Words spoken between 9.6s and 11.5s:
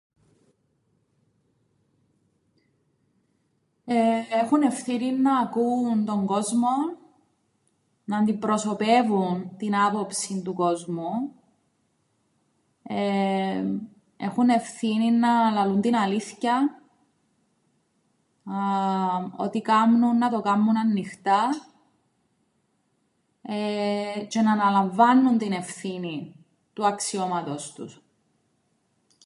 άποψην του κόσμου,